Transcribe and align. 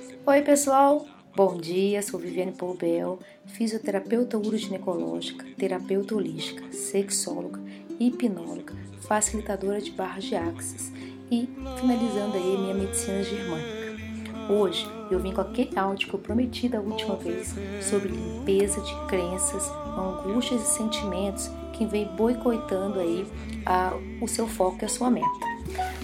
Oi, 0.00 0.42
pessoal! 0.42 1.06
Bom 1.36 1.58
dia, 1.58 2.00
sou 2.00 2.18
Viviane 2.18 2.52
Poubel, 2.52 3.18
fisioterapeuta 3.46 4.38
uroginecológica, 4.38 5.44
terapeuta 5.58 6.14
holística, 6.14 6.72
sexóloga, 6.72 7.60
hipnóloga, 7.98 8.74
facilitadora 9.02 9.78
de 9.78 9.90
barras 9.90 10.24
de 10.24 10.34
axis 10.34 10.90
e 11.30 11.46
finalizando 11.78 12.36
aí 12.36 12.58
minha 12.58 12.74
medicina 12.74 13.22
germânica. 13.22 14.50
Hoje 14.50 14.86
eu 15.10 15.20
vim 15.20 15.32
com 15.32 15.42
aquele 15.42 15.78
áudio 15.78 16.08
que 16.08 16.14
eu 16.14 16.20
prometi 16.20 16.66
da 16.66 16.80
última 16.80 17.16
vez 17.16 17.54
sobre 17.82 18.08
limpeza 18.08 18.80
de 18.80 19.06
crenças, 19.06 19.70
angústias 19.98 20.62
e 20.62 20.76
sentimentos 20.76 21.50
que 21.74 21.84
vem 21.84 22.06
boicotando 22.16 23.00
aí 23.00 23.26
a, 23.66 23.92
o 24.20 24.26
seu 24.26 24.48
foco 24.48 24.78
e 24.80 24.86
a 24.86 24.88
sua 24.88 25.10
meta. 25.10 25.28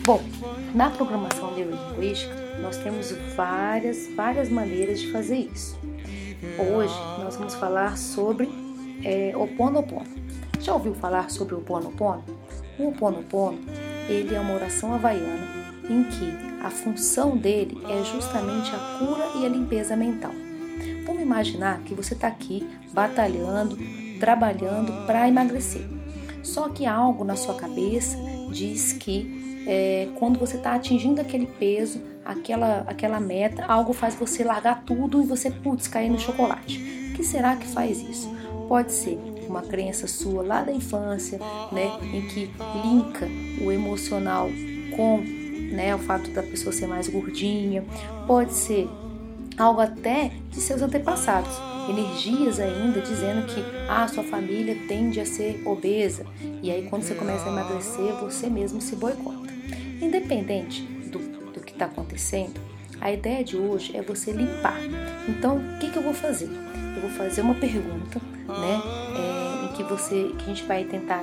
Bom, 0.05 0.23
na 0.75 0.91
programação 0.91 1.55
neurolinguística 1.55 2.46
nós 2.61 2.77
temos 2.79 3.13
várias, 3.35 4.09
várias 4.15 4.49
maneiras 4.49 5.01
de 5.01 5.11
fazer 5.13 5.49
isso. 5.53 5.79
Hoje 6.59 6.95
nós 7.23 7.37
vamos 7.37 7.55
falar 7.55 7.97
sobre 7.97 8.49
é, 9.05 9.33
o 9.37 9.47
Ponopono. 9.47 10.07
Já 10.61 10.75
ouviu 10.75 10.95
falar 10.95 11.31
sobre 11.31 11.55
o 11.55 11.61
Ponopono? 11.61 12.25
O 12.79 12.93
Ponopono 12.93 13.59
ele 14.09 14.35
é 14.35 14.41
uma 14.41 14.55
oração 14.55 14.95
havaiana 14.95 15.47
em 15.89 16.05
que 16.05 16.47
a 16.63 16.71
função 16.71 17.37
dele 17.37 17.79
é 17.89 18.05
justamente 18.05 18.75
a 18.75 18.99
cura 18.99 19.31
e 19.37 19.47
a 19.47 19.49
limpeza 19.49 19.97
mental. 19.97 20.33
Vamos 21.05 21.23
imaginar 21.23 21.81
que 21.83 21.95
você 21.95 22.15
está 22.15 22.27
aqui 22.27 22.67
batalhando, 22.93 23.79
trabalhando 24.19 25.07
para 25.07 25.29
emagrecer. 25.29 25.87
Só 26.43 26.69
que 26.69 26.87
algo 26.87 27.25
na 27.25 27.37
sua 27.37 27.55
cabeça 27.55 28.17
diz 28.51 28.93
que 28.93 29.46
é, 29.67 30.09
quando 30.19 30.39
você 30.39 30.57
está 30.57 30.75
atingindo 30.75 31.21
aquele 31.21 31.47
peso, 31.47 32.01
aquela, 32.25 32.85
aquela 32.87 33.21
meta, 33.21 33.65
algo 33.67 33.93
faz 33.93 34.15
você 34.15 34.45
largar 34.45 34.85
tudo 34.85 35.23
e 35.23 35.27
você, 35.27 35.51
putz, 35.51 35.89
cair 35.89 36.09
no 36.09 36.19
chocolate. 36.19 36.79
O 37.11 37.15
que 37.15 37.25
será 37.25 37.57
que 37.57 37.67
faz 37.67 38.01
isso? 38.01 38.33
Pode 38.69 38.93
ser 38.93 39.19
uma 39.49 39.63
crença 39.63 40.07
sua 40.07 40.43
lá 40.43 40.63
da 40.63 40.73
infância, 40.73 41.39
né, 41.73 41.91
em 42.13 42.27
que 42.29 42.51
linka 42.85 43.29
o 43.65 43.71
emocional 43.71 44.49
com 44.95 45.19
né, 45.73 45.95
o 45.95 45.99
fato 45.99 46.31
da 46.31 46.43
pessoa 46.43 46.73
ser 46.73 46.87
mais 46.87 47.09
gordinha, 47.09 47.85
pode 48.27 48.53
ser 48.53 48.89
algo 49.59 49.81
até 49.81 50.33
de 50.51 50.61
seus 50.61 50.83
antepassados, 50.83 51.57
energias 51.89 52.61
ainda 52.61 53.01
dizendo 53.01 53.47
que 53.47 53.61
a 53.89 54.03
ah, 54.03 54.09
sua 54.09 54.25
família 54.25 54.77
tende 54.89 55.21
a 55.21 55.27
ser 55.27 55.63
obesa 55.65 56.27
e 56.63 56.71
aí 56.71 56.89
quando 56.89 57.03
você 57.03 57.15
começa 57.15 57.45
a 57.47 57.53
emagrecer 57.53 58.13
você 58.21 58.49
mesmo 58.49 58.81
se 58.81 58.97
boicota. 58.97 59.46
Independente 60.17 60.81
do, 60.83 61.19
do 61.53 61.61
que 61.61 61.73
está 61.73 61.85
acontecendo, 61.85 62.59
a 63.03 63.13
ideia 63.13 63.45
de 63.45 63.55
hoje 63.55 63.95
é 63.95 64.01
você 64.01 64.33
limpar. 64.33 64.81
Então, 65.29 65.59
o 65.59 65.79
que, 65.79 65.91
que 65.91 65.99
eu 65.99 66.03
vou 66.03 66.15
fazer? 66.15 66.49
Eu 66.95 67.03
vou 67.03 67.11
fazer 67.11 67.43
uma 67.43 67.55
pergunta, 67.55 68.19
né, 68.49 68.83
é, 69.15 69.67
em 69.67 69.77
que 69.77 69.83
você, 69.83 70.33
que 70.39 70.45
a 70.45 70.49
gente 70.49 70.65
vai 70.65 70.85
tentar 70.85 71.23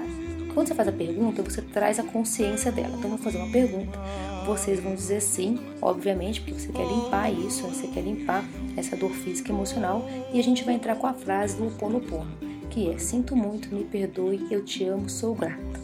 quando 0.53 0.67
você 0.67 0.75
faz 0.75 0.88
a 0.88 0.91
pergunta, 0.91 1.41
você 1.41 1.63
traz 1.63 1.97
a 1.97 2.03
consciência 2.03 2.72
dela. 2.72 2.89
Então, 2.95 3.09
eu 3.09 3.17
vou 3.17 3.17
fazer 3.17 3.39
uma 3.39 3.52
pergunta. 3.52 3.97
Vocês 4.45 4.80
vão 4.80 4.94
dizer 4.94 5.19
sim, 5.19 5.59
obviamente, 5.81 6.41
porque 6.41 6.59
você 6.59 6.72
quer 6.72 6.85
limpar 6.85 7.33
isso, 7.33 7.63
você 7.63 7.88
quer 7.88 8.02
limpar 8.02 8.45
essa 8.78 8.95
dor 8.95 9.09
física 9.09 9.52
e 9.52 9.55
emocional. 9.55 10.07
E 10.31 10.39
a 10.39 10.44
gente 10.44 10.63
vai 10.63 10.75
entrar 10.75 10.95
com 10.97 11.07
a 11.07 11.13
frase 11.13 11.57
do 11.57 11.66
Oponopono, 11.66 12.38
que 12.69 12.91
é: 12.91 13.00
Sinto 13.00 13.35
muito, 13.35 13.73
me 13.73 13.83
perdoe, 13.83 14.45
eu 14.52 14.63
te 14.63 14.83
amo, 14.83 15.09
sou 15.09 15.33
grata. 15.33 15.82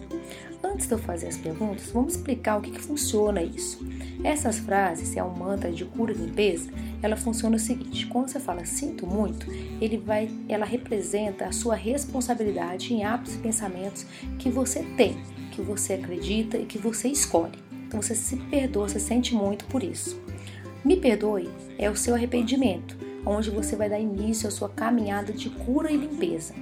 Antes 0.61 0.87
de 0.87 0.93
eu 0.93 0.99
fazer 0.99 1.27
as 1.27 1.37
perguntas, 1.37 1.89
vamos 1.91 2.15
explicar 2.15 2.57
o 2.57 2.61
que, 2.61 2.71
que 2.71 2.81
funciona 2.81 3.41
isso. 3.41 3.79
Essas 4.23 4.59
frases, 4.59 5.07
se 5.07 5.19
é 5.19 5.23
um 5.23 5.33
mantra 5.33 5.71
de 5.71 5.85
cura 5.85 6.11
e 6.11 6.15
limpeza, 6.15 6.69
ela 7.01 7.15
funciona 7.15 7.55
o 7.55 7.59
seguinte: 7.59 8.05
quando 8.07 8.27
você 8.27 8.39
fala 8.39 8.65
sinto 8.65 9.07
muito, 9.07 9.47
ele 9.79 9.97
vai, 9.97 10.29
ela 10.49 10.65
representa 10.65 11.45
a 11.45 11.53
sua 11.53 11.75
responsabilidade 11.75 12.93
em 12.93 13.05
atos 13.05 13.35
e 13.35 13.37
pensamentos 13.37 14.05
que 14.37 14.49
você 14.49 14.83
tem, 14.97 15.17
que 15.51 15.61
você 15.61 15.93
acredita 15.93 16.57
e 16.57 16.65
que 16.65 16.77
você 16.77 17.07
escolhe. 17.07 17.57
Então 17.87 18.01
você 18.01 18.13
se 18.13 18.35
perdoa, 18.35 18.89
você 18.89 18.99
sente 18.99 19.33
muito 19.33 19.63
por 19.65 19.81
isso. 19.81 20.21
Me 20.83 20.97
perdoe 20.97 21.49
é 21.77 21.89
o 21.89 21.95
seu 21.95 22.13
arrependimento, 22.15 22.97
onde 23.25 23.49
você 23.49 23.77
vai 23.77 23.89
dar 23.89 23.99
início 23.99 24.47
à 24.47 24.51
sua 24.51 24.67
caminhada 24.67 25.31
de 25.31 25.49
cura 25.49 25.89
e 25.89 25.95
limpeza. 25.95 26.53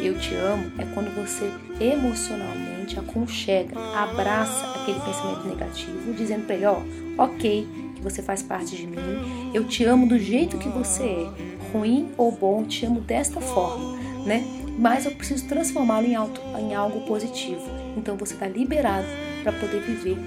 Eu 0.00 0.18
te 0.18 0.34
amo 0.34 0.72
é 0.78 0.84
quando 0.94 1.14
você 1.14 1.50
emocionalmente 1.80 2.63
aconchega, 2.98 3.78
abraça 3.96 4.66
aquele 4.80 5.00
pensamento 5.00 5.46
negativo, 5.46 6.12
dizendo 6.12 6.46
para 6.46 6.54
ele: 6.54 6.66
ó, 6.66 6.78
ok, 7.18 7.66
que 7.96 8.02
você 8.02 8.22
faz 8.22 8.42
parte 8.42 8.76
de 8.76 8.86
mim, 8.86 9.50
eu 9.54 9.64
te 9.64 9.84
amo 9.84 10.06
do 10.06 10.18
jeito 10.18 10.58
que 10.58 10.68
você 10.68 11.02
é, 11.02 11.72
ruim 11.72 12.10
ou 12.16 12.30
bom, 12.30 12.64
te 12.64 12.84
amo 12.84 13.00
desta 13.00 13.40
forma, 13.40 13.98
né? 14.24 14.44
Mas 14.78 15.06
eu 15.06 15.12
preciso 15.12 15.46
transformá-lo 15.46 16.06
em, 16.06 16.14
em 16.60 16.74
algo 16.74 17.00
positivo. 17.02 17.62
Então 17.96 18.16
você 18.16 18.34
está 18.34 18.46
liberado 18.46 19.06
para 19.42 19.52
poder 19.52 19.80
viver 19.80 20.18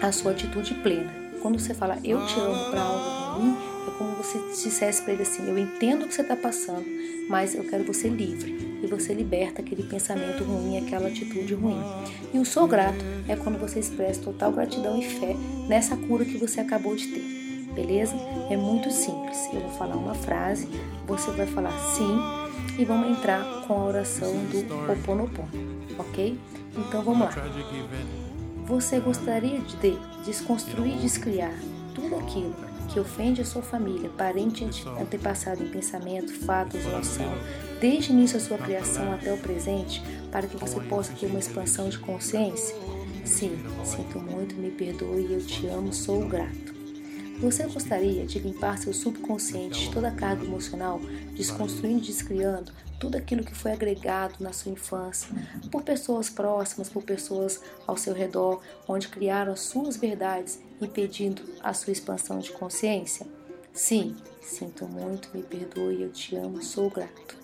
a 0.00 0.10
sua 0.12 0.32
atitude 0.32 0.74
plena. 0.74 1.12
Quando 1.40 1.58
você 1.58 1.74
fala 1.74 1.98
eu 2.04 2.24
te 2.26 2.38
amo 2.38 2.70
para 2.70 2.80
algo 2.80 3.40
ruim, 3.40 3.56
é 3.88 3.90
como 3.98 4.10
você 4.12 4.38
dissesse 4.50 5.02
para 5.02 5.12
ele 5.12 5.22
assim: 5.22 5.48
eu 5.48 5.58
entendo 5.58 6.04
o 6.04 6.08
que 6.08 6.14
você 6.14 6.22
está 6.22 6.36
passando, 6.36 6.86
mas 7.28 7.54
eu 7.54 7.64
quero 7.64 7.84
você 7.84 8.08
livre 8.08 8.71
você 8.96 9.14
liberta 9.14 9.60
aquele 9.60 9.82
pensamento 9.82 10.44
ruim, 10.44 10.78
aquela 10.78 11.08
atitude 11.08 11.54
ruim. 11.54 11.80
E 12.32 12.38
o 12.38 12.44
sou 12.44 12.66
grato 12.66 13.04
é 13.28 13.36
quando 13.36 13.58
você 13.58 13.78
expressa 13.78 14.20
total 14.20 14.52
gratidão 14.52 14.98
e 14.98 15.04
fé 15.04 15.36
nessa 15.68 15.96
cura 15.96 16.24
que 16.24 16.38
você 16.38 16.60
acabou 16.60 16.94
de 16.94 17.06
ter. 17.08 17.22
Beleza? 17.74 18.14
É 18.50 18.56
muito 18.56 18.90
simples. 18.90 19.38
Eu 19.52 19.60
vou 19.60 19.70
falar 19.70 19.96
uma 19.96 20.14
frase, 20.14 20.68
você 21.06 21.30
vai 21.30 21.46
falar 21.46 21.72
sim 21.94 22.16
e 22.78 22.84
vamos 22.84 23.18
entrar 23.18 23.44
com 23.66 23.74
a 23.74 23.84
oração 23.86 24.32
do 24.46 24.92
Oponopono, 24.92 25.48
ok? 25.98 26.38
Então 26.76 27.02
vamos 27.02 27.26
lá. 27.26 27.34
Você 28.66 29.00
gostaria 29.00 29.58
de 29.60 29.76
desconstruir 30.24 30.94
e 30.94 30.98
descriar 30.98 31.54
tudo 31.94 32.16
aquilo 32.16 32.54
que 32.88 33.00
ofende 33.00 33.40
a 33.40 33.44
sua 33.44 33.62
família, 33.62 34.10
parente 34.10 34.66
antepassado 35.00 35.62
em 35.62 35.68
pensamento, 35.68 36.32
fatos 36.44 36.84
ou 36.86 36.96
ação, 36.96 37.32
desde 37.82 38.12
o 38.12 38.12
início 38.12 38.38
da 38.38 38.44
sua 38.44 38.58
criação 38.58 39.12
até 39.12 39.32
o 39.32 39.36
presente, 39.36 40.00
para 40.30 40.46
que 40.46 40.56
você 40.56 40.78
possa 40.82 41.12
ter 41.14 41.26
uma 41.26 41.40
expansão 41.40 41.88
de 41.88 41.98
consciência? 41.98 42.76
Sim, 43.24 43.58
sinto 43.84 44.20
muito, 44.20 44.54
me 44.54 44.70
perdoe, 44.70 45.32
eu 45.32 45.44
te 45.44 45.66
amo, 45.66 45.92
sou 45.92 46.28
grato. 46.28 46.72
Você 47.40 47.64
gostaria 47.66 48.24
de 48.24 48.38
limpar 48.38 48.78
seu 48.78 48.94
subconsciente 48.94 49.80
de 49.80 49.90
toda 49.90 50.06
a 50.06 50.14
carga 50.14 50.44
emocional, 50.44 51.00
desconstruindo 51.34 52.04
e 52.04 52.06
descriando 52.06 52.72
tudo 53.00 53.16
aquilo 53.16 53.42
que 53.42 53.52
foi 53.52 53.72
agregado 53.72 54.36
na 54.38 54.52
sua 54.52 54.70
infância, 54.70 55.28
por 55.68 55.82
pessoas 55.82 56.30
próximas, 56.30 56.88
por 56.88 57.02
pessoas 57.02 57.60
ao 57.84 57.96
seu 57.96 58.14
redor, 58.14 58.62
onde 58.86 59.08
criaram 59.08 59.54
as 59.54 59.60
suas 59.60 59.96
verdades, 59.96 60.60
impedindo 60.80 61.42
a 61.60 61.74
sua 61.74 61.92
expansão 61.92 62.38
de 62.38 62.52
consciência? 62.52 63.26
Sim, 63.72 64.14
sinto 64.40 64.86
muito, 64.86 65.30
me 65.34 65.42
perdoe, 65.42 66.02
eu 66.02 66.12
te 66.12 66.36
amo, 66.36 66.62
sou 66.62 66.88
grato. 66.88 67.41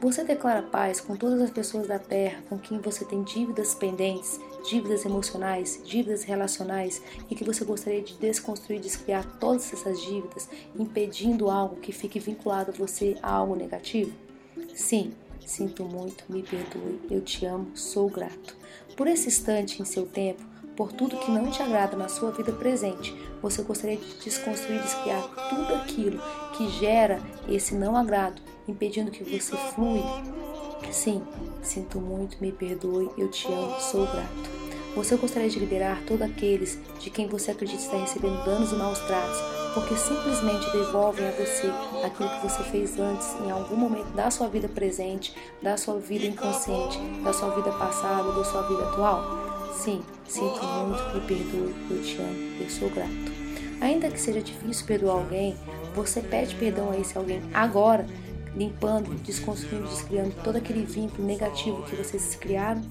Você 0.00 0.22
declara 0.22 0.62
paz 0.62 1.00
com 1.00 1.16
todas 1.16 1.42
as 1.42 1.50
pessoas 1.50 1.88
da 1.88 1.98
terra 1.98 2.40
com 2.48 2.56
quem 2.56 2.78
você 2.78 3.04
tem 3.04 3.24
dívidas 3.24 3.74
pendentes, 3.74 4.38
dívidas 4.64 5.04
emocionais, 5.04 5.80
dívidas 5.84 6.22
relacionais 6.22 7.02
e 7.28 7.34
que 7.34 7.42
você 7.42 7.64
gostaria 7.64 8.00
de 8.00 8.14
desconstruir, 8.14 8.80
descriar 8.80 9.26
todas 9.40 9.72
essas 9.72 10.00
dívidas, 10.00 10.48
impedindo 10.78 11.50
algo 11.50 11.80
que 11.80 11.90
fique 11.90 12.20
vinculado 12.20 12.70
a 12.70 12.74
você 12.74 13.16
a 13.20 13.32
algo 13.32 13.56
negativo? 13.56 14.12
Sim, 14.72 15.12
sinto 15.44 15.84
muito, 15.84 16.22
me 16.28 16.44
perdoe, 16.44 17.00
eu 17.10 17.20
te 17.20 17.44
amo, 17.44 17.76
sou 17.76 18.08
grato. 18.08 18.56
Por 18.96 19.08
esse 19.08 19.26
instante 19.26 19.82
em 19.82 19.84
seu 19.84 20.06
tempo, 20.06 20.44
por 20.76 20.92
tudo 20.92 21.18
que 21.18 21.32
não 21.32 21.50
te 21.50 21.60
agrada 21.60 21.96
na 21.96 22.08
sua 22.08 22.30
vida 22.30 22.52
presente, 22.52 23.12
você 23.42 23.62
gostaria 23.62 23.96
de 23.96 24.14
desconstruir, 24.22 24.80
descriar 24.80 25.28
tudo 25.50 25.74
aquilo 25.74 26.22
que 26.56 26.68
gera 26.78 27.20
esse 27.48 27.74
não 27.74 27.96
agrado, 27.96 28.40
impedindo 28.68 29.10
que 29.10 29.24
você 29.24 29.56
flui? 29.74 30.02
Sim, 30.92 31.22
sinto 31.62 32.00
muito, 32.00 32.36
me 32.40 32.52
perdoe, 32.52 33.10
eu 33.16 33.30
te 33.30 33.46
amo, 33.52 33.80
sou 33.80 34.06
grato. 34.06 34.58
Você 34.94 35.16
gostaria 35.16 35.48
de 35.48 35.58
liberar 35.58 36.02
todos 36.06 36.22
aqueles 36.22 36.78
de 36.98 37.10
quem 37.10 37.28
você 37.28 37.50
acredita 37.50 37.80
estar 37.80 37.98
recebendo 37.98 38.44
danos 38.44 38.72
e 38.72 38.74
maus 38.74 38.98
tratos, 39.00 39.38
porque 39.74 39.94
simplesmente 39.96 40.70
devolvem 40.72 41.26
a 41.26 41.30
você 41.32 41.70
aquilo 42.04 42.28
que 42.30 42.42
você 42.42 42.62
fez 42.64 42.98
antes, 42.98 43.28
em 43.44 43.50
algum 43.50 43.76
momento 43.76 44.08
da 44.14 44.30
sua 44.30 44.48
vida 44.48 44.68
presente, 44.68 45.34
da 45.62 45.76
sua 45.76 45.98
vida 45.98 46.26
inconsciente, 46.26 46.98
da 47.22 47.32
sua 47.32 47.50
vida 47.50 47.70
passada, 47.72 48.32
da 48.32 48.44
sua 48.44 48.62
vida 48.62 48.82
atual? 48.88 49.72
Sim, 49.74 50.02
sinto 50.26 50.64
muito, 50.64 51.14
me 51.14 51.20
perdoe, 51.20 51.74
eu 51.90 52.02
te 52.02 52.16
amo, 52.18 52.62
eu 52.62 52.70
sou 52.70 52.90
grato. 52.90 53.38
Ainda 53.80 54.10
que 54.10 54.20
seja 54.20 54.40
difícil 54.40 54.86
perdoar 54.86 55.18
alguém, 55.18 55.56
você 55.94 56.20
pede 56.20 56.56
perdão 56.56 56.90
a 56.90 56.96
esse 56.96 57.16
alguém 57.16 57.40
agora, 57.54 58.04
limpando, 58.58 59.14
desconstruindo, 59.22 59.88
descriando 59.88 60.34
todo 60.42 60.56
aquele 60.56 60.84
vínculo 60.84 61.26
negativo 61.26 61.82
que 61.84 61.94
vocês 61.96 62.34
criaram? 62.34 62.82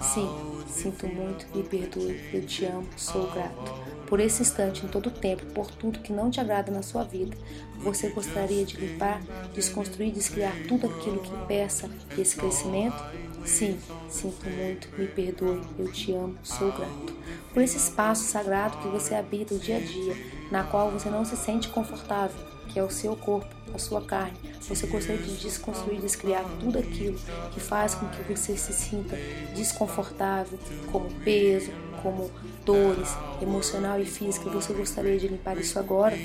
Sim, 0.00 0.30
sinto 0.66 1.06
muito, 1.06 1.46
me 1.54 1.62
perdoe, 1.62 2.18
eu 2.32 2.46
te 2.46 2.64
amo, 2.64 2.86
sou 2.96 3.28
grato. 3.30 3.72
por 4.10 4.18
esse 4.18 4.42
instante, 4.42 4.84
em 4.84 4.88
todo 4.88 5.06
o 5.06 5.10
tempo, 5.12 5.46
por 5.54 5.70
tudo 5.70 6.00
que 6.00 6.12
não 6.12 6.30
te 6.32 6.40
agrada 6.40 6.72
na 6.72 6.82
sua 6.82 7.04
vida. 7.04 7.36
Você 7.78 8.08
gostaria 8.08 8.64
de 8.64 8.76
limpar, 8.76 9.22
desconstruir, 9.54 10.12
descriar 10.12 10.52
tudo 10.66 10.88
aquilo 10.88 11.20
que 11.20 11.32
impeça 11.32 11.88
esse 12.18 12.34
crescimento? 12.34 12.96
Sim, 13.44 13.78
sinto 14.08 14.50
muito, 14.50 14.88
me 14.98 15.06
perdoe, 15.06 15.62
eu 15.78 15.92
te 15.92 16.12
amo, 16.12 16.36
sou 16.42 16.72
grato. 16.72 17.14
Por 17.54 17.62
esse 17.62 17.76
espaço 17.76 18.24
sagrado 18.24 18.78
que 18.78 18.88
você 18.88 19.14
habita 19.14 19.54
o 19.54 19.58
dia 19.58 19.76
a 19.76 19.80
dia, 19.80 20.16
na 20.50 20.64
qual 20.64 20.90
você 20.90 21.08
não 21.08 21.24
se 21.24 21.36
sente 21.36 21.68
confortável, 21.68 22.44
que 22.68 22.80
é 22.80 22.82
o 22.82 22.90
seu 22.90 23.14
corpo, 23.14 23.54
a 23.76 23.78
sua 23.78 24.02
carne. 24.02 24.38
Você 24.60 24.86
de 24.86 25.36
desconstruir, 25.36 26.00
descriar 26.00 26.44
tudo 26.60 26.78
aquilo 26.78 27.18
que 27.52 27.60
faz 27.60 27.94
com 27.94 28.06
que 28.08 28.22
você 28.22 28.56
se 28.56 28.72
sinta 28.72 29.16
desconfortável, 29.54 30.58
como 30.92 31.10
peso, 31.24 31.70
como 32.02 32.30
dores 32.64 33.10
emocional 33.42 34.00
e 34.00 34.04
física. 34.04 34.48
Você 34.50 34.72
gostaria 34.72 35.18
de 35.18 35.28
limpar 35.28 35.58
isso 35.58 35.78
agora? 35.78 36.16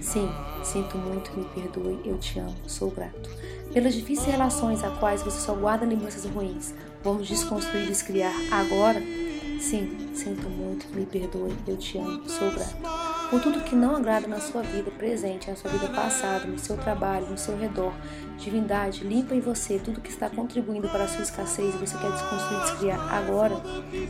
Sim, 0.00 0.28
sinto 0.62 0.96
muito, 0.96 1.36
me 1.36 1.44
perdoe, 1.46 2.00
eu 2.04 2.18
te 2.18 2.38
amo, 2.38 2.56
sou 2.66 2.90
grato. 2.90 3.28
Pelas 3.72 3.94
difíceis 3.94 4.28
relações 4.28 4.82
a 4.82 4.90
quais 4.90 5.22
você 5.22 5.40
só 5.40 5.54
guarda 5.54 5.84
lembranças 5.84 6.24
ruins, 6.24 6.72
vamos 7.02 7.28
desconstruir 7.28 7.84
e 7.84 7.86
descriar 7.88 8.34
agora? 8.50 9.00
Sim, 9.60 10.10
sinto 10.14 10.48
muito, 10.48 10.86
me 10.94 11.04
perdoe, 11.04 11.54
eu 11.66 11.76
te 11.76 11.98
amo, 11.98 12.28
sou 12.28 12.50
grato 12.50 13.07
por 13.30 13.40
tudo 13.40 13.60
que 13.60 13.74
não 13.74 13.96
agrada 13.96 14.26
na 14.26 14.40
sua 14.40 14.62
vida 14.62 14.90
presente, 14.90 15.50
na 15.50 15.56
sua 15.56 15.70
vida 15.70 15.88
passada, 15.88 16.46
no 16.46 16.58
seu 16.58 16.76
trabalho, 16.76 17.26
no 17.26 17.38
seu 17.38 17.56
redor. 17.56 17.92
Divindade, 18.38 19.04
limpa 19.04 19.34
em 19.34 19.40
você 19.40 19.78
tudo 19.78 20.00
que 20.00 20.10
está 20.10 20.30
contribuindo 20.30 20.88
para 20.88 21.04
a 21.04 21.08
sua 21.08 21.22
escassez 21.22 21.74
e 21.74 21.78
você 21.78 21.96
quer 21.98 22.10
desconstruir, 22.10 22.60
descriar 22.62 23.14
agora? 23.14 23.56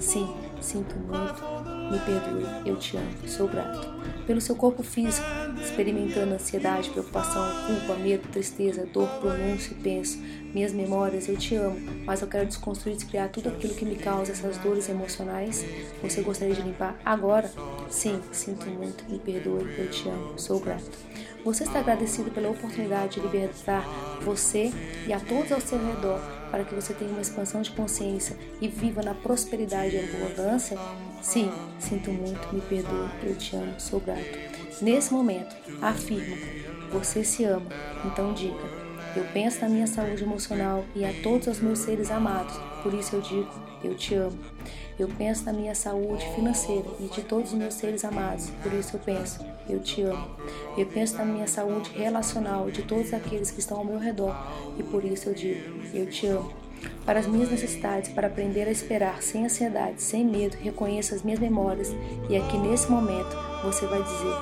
Sim, 0.01 0.35
sinto 0.61 0.95
muito, 0.97 1.78
me 1.91 1.99
perdoe, 2.01 2.47
eu 2.67 2.77
te 2.77 2.97
amo, 2.97 3.11
sou 3.27 3.49
grato. 3.49 3.89
Pelo 4.27 4.41
seu 4.41 4.55
corpo 4.55 4.83
físico, 4.83 5.27
experimentando 5.61 6.35
ansiedade, 6.35 6.91
preocupação, 6.91 7.45
culpa, 7.67 7.95
medo, 7.95 8.29
tristeza, 8.29 8.87
dor, 8.87 9.09
pronúncio 9.21 9.73
e 9.73 9.83
penso, 9.83 10.19
minhas 10.53 10.73
memórias, 10.73 11.29
eu 11.29 11.37
te 11.37 11.55
amo, 11.55 11.79
mas 12.05 12.21
eu 12.21 12.29
quero 12.29 12.47
desconstruir 12.47 12.95
e 12.95 12.97
descriar 12.97 13.31
tudo 13.31 13.49
aquilo 13.49 13.75
que 13.75 13.85
me 13.85 13.97
causa 13.97 14.33
essas 14.33 14.59
dores 14.59 14.89
emocionais. 14.89 15.65
Você 16.03 16.21
gostaria 16.21 16.55
de 16.55 16.63
limpar 16.63 16.99
agora? 17.05 17.51
Sim, 17.89 18.21
sinto 18.33 18.67
muito, 18.67 19.05
me 19.09 19.19
perdoe, 19.19 19.75
eu 19.79 19.91
te 19.91 20.09
amo, 20.09 20.39
sou 20.39 20.61
grato. 20.61 20.91
Você 21.45 21.65
está 21.65 21.79
agradecido 21.79 22.31
pela 22.31 22.51
oportunidade 22.51 23.15
de 23.15 23.21
libertar 23.21 23.85
você 24.23 24.73
e 25.07 25.13
a 25.13 25.21
todos 25.21 25.53
ao 25.53 25.61
seu 25.61 25.79
redor 25.79 26.38
para 26.51 26.65
que 26.65 26.75
você 26.75 26.93
tenha 26.95 27.11
uma 27.11 27.21
expansão 27.21 27.63
de 27.63 27.71
consciência 27.71 28.37
e 28.61 28.69
viva 28.69 29.03
na 29.03 29.15
prosperidade 29.15 29.97
e 29.97 29.99
abundância? 29.99 30.79
Sim, 31.23 31.51
sinto 31.79 32.11
muito, 32.11 32.55
me 32.55 32.61
perdoe, 32.61 33.09
eu 33.23 33.37
te 33.37 33.57
amo, 33.57 33.79
sou 33.79 34.01
grato. 34.01 34.39
Nesse 34.81 35.13
momento, 35.13 35.57
afirma: 35.83 36.37
você 36.93 37.25
se 37.25 37.45
ama, 37.45 37.67
então 38.05 38.33
diga: 38.33 38.57
eu 39.17 39.25
penso 39.33 39.61
na 39.61 39.69
minha 39.69 39.87
saúde 39.87 40.23
emocional 40.23 40.85
e 40.95 41.05
a 41.05 41.13
todos 41.23 41.49
os 41.49 41.61
meus 41.61 41.81
seres 41.81 42.11
amados, 42.11 42.55
por 42.83 42.95
isso 42.95 43.17
eu 43.17 43.21
digo: 43.21 43.51
eu 43.83 43.95
te 43.95 44.15
amo. 44.15 44.39
Eu 44.99 45.09
penso 45.09 45.45
na 45.45 45.53
minha 45.53 45.77
saúde 45.77 46.27
financeira 46.35 46.89
e 46.99 47.05
de 47.05 47.23
todos 47.23 47.53
os 47.53 47.59
meus 47.59 47.75
seres 47.75 48.05
amados, 48.05 48.51
por 48.63 48.73
isso 48.73 48.97
eu 48.97 49.01
penso, 49.01 49.39
eu 49.69 49.79
te 49.79 50.03
amo. 50.03 50.27
Eu 50.77 50.87
penso 50.87 51.17
na 51.17 51.25
minha 51.25 51.47
saúde 51.47 51.91
relacional 51.95 52.69
de 52.69 52.83
todos 52.83 53.15
aqueles 53.15 53.51
que 53.53 53.61
estão 53.61 53.79
ao 53.79 53.85
meu 53.85 53.99
redor 53.99 54.35
e 54.77 54.83
por 54.83 55.05
isso 55.05 55.29
eu 55.29 55.35
digo, 55.35 55.61
eu 55.95 56.07
te 56.11 56.27
amo. 56.27 56.53
Para 57.05 57.21
as 57.21 57.27
minhas 57.27 57.51
necessidades, 57.51 58.11
para 58.11 58.27
aprender 58.27 58.67
a 58.67 58.71
esperar 58.71 59.23
sem 59.23 59.45
ansiedade, 59.45 60.03
sem 60.03 60.25
medo, 60.25 60.57
reconheça 60.57 61.15
as 61.15 61.23
minhas 61.23 61.41
memórias 61.41 61.95
e 62.29 62.37
aqui 62.37 62.57
nesse 62.59 62.91
momento 62.91 63.37
você 63.65 63.87
vai 63.87 64.03
dizer: 64.03 64.35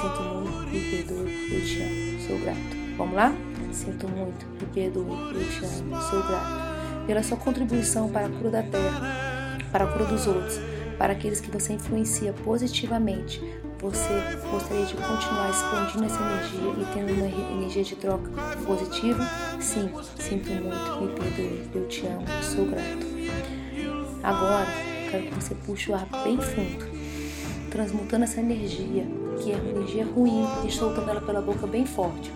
Sinto 0.00 0.22
muito, 0.22 0.70
me 0.70 0.80
perdoe, 0.90 1.54
eu 1.54 1.64
te 1.64 1.82
amo, 1.82 2.20
sou 2.26 2.38
grato. 2.38 2.96
Vamos 2.96 3.14
lá? 3.14 3.34
Sinto 3.72 4.08
muito, 4.08 4.46
me 4.46 4.66
perdoe, 4.74 5.04
eu 5.34 5.50
te 5.50 5.64
amo, 5.64 6.02
sou 6.02 6.22
grato. 6.22 7.06
Pela 7.06 7.22
sua 7.22 7.36
contribuição 7.36 8.08
para 8.10 8.26
a 8.26 8.30
cura 8.30 8.50
da 8.50 8.62
terra, 8.62 9.27
para 9.70 9.84
a 9.84 9.86
cura 9.88 10.04
dos 10.06 10.26
outros, 10.26 10.58
para 10.98 11.12
aqueles 11.12 11.40
que 11.40 11.50
você 11.50 11.74
influencia 11.74 12.32
positivamente. 12.32 13.40
Você 13.80 14.08
gostaria 14.50 14.84
de 14.86 14.94
continuar 14.94 15.50
expandindo 15.50 16.04
essa 16.04 16.20
energia 16.20 16.82
e 16.82 16.94
tendo 16.94 17.12
uma 17.12 17.52
energia 17.52 17.84
de 17.84 17.94
troca 17.94 18.28
positiva? 18.66 19.24
Sim, 19.60 19.88
sinto 20.16 20.50
muito, 20.50 21.00
me 21.00 21.08
perdoe, 21.14 21.68
eu 21.74 21.86
te 21.86 22.04
amo, 22.06 22.26
sou 22.42 22.66
grato. 22.66 23.06
Agora, 24.22 24.66
quero 25.10 25.28
que 25.28 25.34
você 25.34 25.54
puxe 25.54 25.92
o 25.92 25.94
ar 25.94 26.06
bem 26.24 26.40
fundo, 26.40 26.86
transmutando 27.70 28.24
essa 28.24 28.40
energia, 28.40 29.06
que 29.40 29.52
é 29.52 29.54
uma 29.54 29.70
energia 29.70 30.04
ruim, 30.04 30.44
e 30.66 30.72
soltando 30.72 31.10
ela 31.10 31.20
pela 31.20 31.40
boca 31.40 31.64
bem 31.64 31.86
forte, 31.86 32.32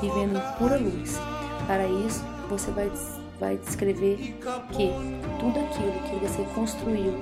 vivendo 0.00 0.38
em 0.38 0.58
pura 0.58 0.76
luz. 0.76 1.18
Para 1.66 1.84
isso, 1.88 2.22
você 2.48 2.70
vai 2.70 2.88
vai 3.38 3.56
descrever 3.56 4.16
que 4.72 4.90
tudo 5.38 5.60
aquilo 5.60 5.92
que 6.08 6.26
você 6.26 6.42
construiu 6.54 7.14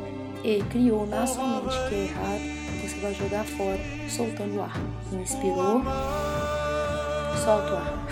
e 0.45 0.63
criou 0.65 1.07
na 1.07 1.27
sua 1.27 1.45
mente 1.45 1.77
que 1.89 1.95
é 1.95 2.05
errado, 2.05 2.41
você 2.83 3.01
vai 3.01 3.15
jogar 3.15 3.45
fora, 3.45 3.79
soltando 4.09 4.57
o 4.57 4.63
ar. 4.63 4.77
Inspirou, 5.13 5.83
solta 7.45 7.73
o 7.73 7.77
ar. 7.77 8.07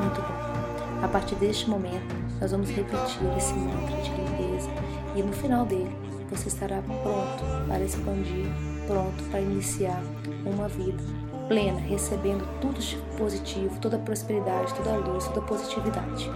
Muito 0.00 0.20
bom. 0.20 1.04
A 1.04 1.08
partir 1.08 1.34
deste 1.36 1.68
momento, 1.68 2.14
nós 2.40 2.50
vamos 2.50 2.70
repetir 2.70 3.22
esse 3.36 3.52
mantra 3.54 3.96
de 4.02 4.10
limpeza 4.10 4.70
e 5.14 5.22
no 5.22 5.32
final 5.32 5.66
dele, 5.66 5.94
você 6.30 6.48
estará 6.48 6.82
pronto 6.82 7.44
para 7.68 7.84
expandir, 7.84 8.46
pronto 8.86 9.22
para 9.30 9.40
iniciar 9.40 10.02
uma 10.44 10.68
vida 10.68 11.23
plena, 11.48 11.78
recebendo 11.80 12.46
tudo 12.60 12.80
positivo, 13.16 13.78
toda 13.80 13.98
prosperidade, 13.98 14.74
toda 14.74 14.92
a 14.92 14.96
luz, 14.96 15.26
toda 15.28 15.42
positividade. 15.42 16.30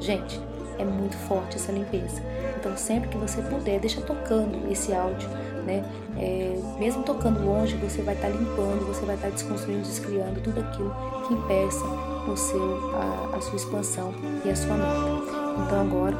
Gente, 0.00 0.40
é 0.78 0.84
muito 0.84 1.16
forte 1.16 1.56
essa 1.56 1.72
limpeza. 1.72 2.22
Então, 2.58 2.76
sempre 2.76 3.08
que 3.08 3.18
você 3.18 3.42
puder, 3.42 3.80
deixa 3.80 4.00
tocando 4.00 4.70
esse 4.70 4.92
áudio, 4.92 5.28
né? 5.64 5.84
É, 6.16 6.58
mesmo 6.78 7.02
tocando 7.02 7.44
longe, 7.44 7.76
você 7.76 8.02
vai 8.02 8.14
estar 8.14 8.28
tá 8.28 8.34
limpando, 8.34 8.86
você 8.86 9.04
vai 9.04 9.14
estar 9.14 9.28
tá 9.28 9.34
desconstruindo, 9.34 9.82
descriando 9.82 10.40
tudo 10.40 10.60
aquilo 10.60 10.94
que 11.26 11.34
impeça 11.34 11.84
o 12.30 12.36
seu, 12.36 12.94
a, 12.94 13.36
a 13.36 13.40
sua 13.40 13.56
expansão 13.56 14.14
e 14.44 14.50
a 14.50 14.56
sua 14.56 14.74
meta. 14.74 15.64
Então, 15.66 15.80
agora, 15.80 16.16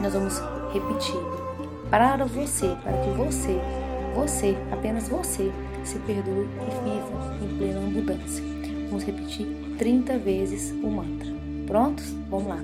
nós 0.00 0.12
vamos 0.12 0.40
repetir. 0.72 1.20
Para 1.90 2.24
você, 2.24 2.74
para 2.82 2.96
que 2.98 3.10
você, 3.10 3.60
você, 4.14 4.56
apenas 4.70 5.08
você, 5.08 5.52
se 5.84 5.98
perdoe 6.00 6.44
e 6.44 6.70
viva 6.84 7.44
em 7.44 7.58
plena 7.58 7.80
abundância. 7.80 8.44
Vamos 8.88 9.04
repetir 9.04 9.46
30 9.78 10.18
vezes 10.18 10.70
o 10.70 10.88
mantra. 10.88 11.30
Prontos? 11.66 12.10
Vamos 12.28 12.48
lá. 12.48 12.62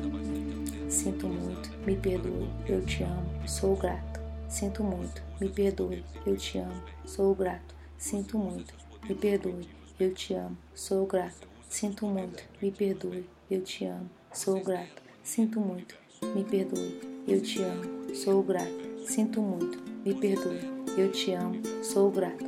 Sinto 0.89 1.27
muito, 1.27 1.71
me 1.87 1.97
perdoe, 1.97 2.49
eu 2.67 2.85
te 2.85 3.03
amo, 3.03 3.29
sou 3.47 3.77
grato. 3.77 4.21
Sinto 4.49 4.83
muito, 4.83 5.23
me 5.41 5.49
perdoe, 5.49 6.03
eu 6.27 6.37
te 6.37 6.59
amo, 6.59 6.83
sou 7.05 7.35
grato. 7.35 7.75
Sinto 7.97 8.39
muito, 8.39 8.75
me 9.09 9.15
perdoe, 9.15 9.69
eu 10.01 10.15
te 10.15 10.35
amo, 10.35 10.57
sou 10.75 11.07
grato. 11.07 11.47
Sinto 11.69 12.07
muito, 12.07 12.43
me 12.63 12.71
perdoe, 12.71 13.27
eu 13.51 13.63
te 13.63 13.85
amo, 13.85 14.09
sou 14.33 14.61
grato. 14.63 15.03
Sinto 15.23 15.61
muito, 15.61 15.95
me 16.35 16.43
perdoe, 16.45 17.01
eu 17.29 17.43
te 17.43 17.63
amo, 17.63 18.15
sou 18.15 18.43
grato. 18.43 18.89
Sinto 19.07 19.43
muito, 19.43 19.79
me 20.05 20.15
perdoe, 20.15 20.61
eu 20.97 21.13
te 21.13 21.33
amo, 21.33 21.61
sou 21.83 22.11
grato. 22.11 22.48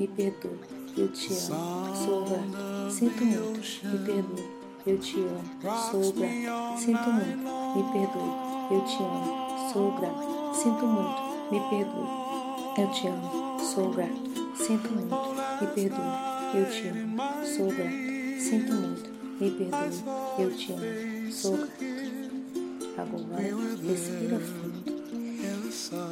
me 0.00 0.08
perdoe, 0.08 0.58
eu 0.96 1.08
te 1.08 1.28
amo, 1.34 1.94
sou 1.94 2.24
grato. 2.24 2.90
Sinto 2.90 3.22
muito, 3.22 3.60
me 3.84 3.98
perdoe, 3.98 4.48
eu 4.86 4.98
te 4.98 5.16
amo, 5.16 5.44
sou 5.90 6.12
grato. 6.12 6.78
Sinto 6.80 7.10
muito, 7.10 7.36
me 7.76 7.82
perdoe, 7.92 8.30
eu 8.70 8.84
te 8.86 8.96
amo, 9.02 9.70
sou 9.70 9.92
grato. 9.92 10.54
Sinto 10.54 10.86
muito, 10.86 11.20
me 11.52 11.60
perdoe, 11.68 12.08
eu 12.78 12.90
te 12.90 13.08
amo, 13.08 13.60
sou 13.60 13.90
grato. 13.90 14.30
Sinto 14.56 14.88
muito, 14.90 15.16
me 15.60 15.66
perdoe, 15.66 16.06
eu 16.54 16.70
te 16.70 16.88
amo, 16.88 17.18
sou 17.44 17.66
grato. 17.66 18.40
Sinto 18.40 18.72
muito, 18.72 19.10
me 19.38 19.50
perdoe, 19.50 20.02
eu 20.38 20.56
te 20.56 20.72
amo, 20.72 21.32
sou 21.32 21.56
grato. 21.58 22.00
Agora, 22.96 23.42
respira 23.82 24.40
fundo. 24.40 25.00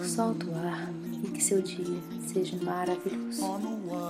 Solta 0.04 0.46
o 0.46 0.54
ar 0.54 0.92
que 1.38 1.44
seu 1.44 1.62
dia 1.62 2.02
seja 2.26 2.56
maravilhoso. 2.62 3.42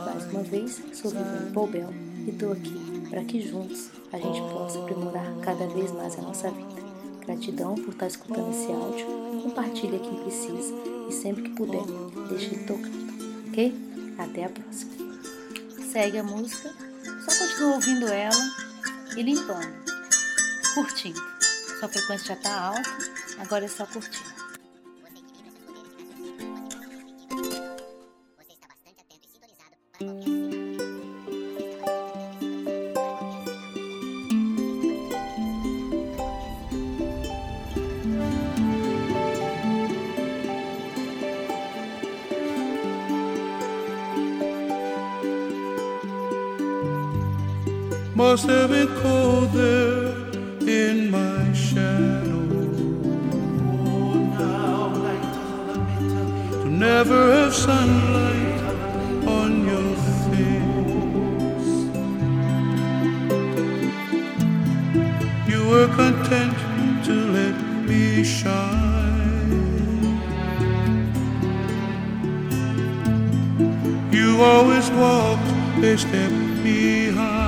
Mais 0.06 0.24
uma 0.32 0.42
vez, 0.42 0.82
sou 0.94 1.10
Viviane 1.10 1.52
Poubel 1.52 1.90
e 2.26 2.30
estou 2.30 2.52
aqui 2.52 3.06
para 3.10 3.22
que 3.22 3.46
juntos 3.46 3.90
a 4.10 4.16
gente 4.16 4.40
possa 4.40 4.78
aprimorar 4.78 5.30
cada 5.42 5.66
vez 5.66 5.92
mais 5.92 6.18
a 6.18 6.22
nossa 6.22 6.50
vida. 6.50 6.80
Gratidão 7.26 7.74
por 7.74 7.92
estar 7.92 8.06
escutando 8.06 8.50
esse 8.50 8.72
áudio. 8.72 9.06
Compartilhe 9.42 9.98
quem 9.98 10.22
precisa 10.22 10.74
e 11.08 11.12
sempre 11.12 11.42
que 11.42 11.50
puder, 11.50 11.84
deixe 12.30 12.46
ele 12.46 12.64
tocando, 12.64 13.48
ok? 13.48 13.74
Até 14.16 14.44
a 14.44 14.48
próxima. 14.48 14.92
Segue 15.92 16.18
a 16.18 16.24
música, 16.24 16.74
só 17.28 17.46
continua 17.46 17.74
ouvindo 17.74 18.06
ela 18.08 18.54
e 19.16 19.22
limpando, 19.22 19.68
curtindo. 20.74 21.20
Sua 21.78 21.88
frequência 21.88 22.28
já 22.28 22.34
está 22.34 22.58
alta, 22.58 22.98
agora 23.38 23.66
é 23.66 23.68
só 23.68 23.84
curtir. 23.84 24.27
Must 48.18 48.46
have 48.48 48.70
been 48.70 48.88
cold 48.96 49.52
there 49.52 50.08
in 50.66 51.08
my 51.08 51.52
shadow. 51.52 52.48
To 56.62 56.68
never 56.68 57.32
have 57.32 57.54
sunlight 57.54 58.60
on 59.24 59.50
your 59.70 59.94
face. 60.26 61.74
You 65.48 65.60
were 65.70 65.86
content 65.94 66.56
to 67.04 67.14
let 67.38 67.56
me 67.86 68.24
shine. 68.24 69.60
You 74.10 74.42
always 74.42 74.90
walked 74.90 75.84
a 75.84 75.96
step 75.96 76.32
behind. 76.64 77.47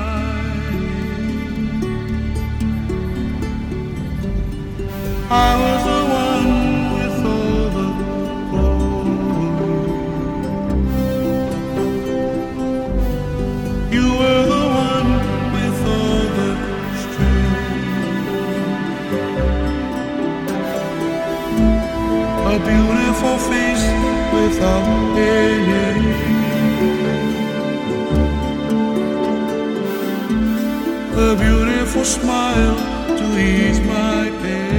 A 31.23 31.37
beautiful 31.37 32.05
smile 32.05 32.77
to 33.19 33.39
ease 33.39 33.79
my 33.81 34.31
pain. 34.43 34.70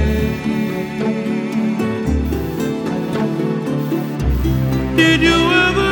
Did 5.02 5.20
you 5.20 5.34
ever 5.34 5.91